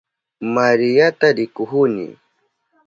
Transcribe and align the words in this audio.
Mariata 0.53 1.27
rikuhuni. 1.37 2.07